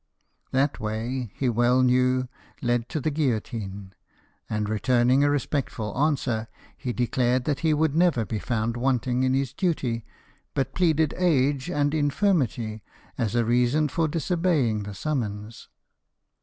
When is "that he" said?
7.45-7.71